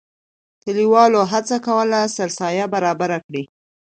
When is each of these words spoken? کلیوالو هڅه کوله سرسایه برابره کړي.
کلیوالو 0.63 1.21
هڅه 1.31 1.57
کوله 1.67 1.99
سرسایه 2.15 2.65
برابره 2.73 3.17
کړي. 3.25 3.43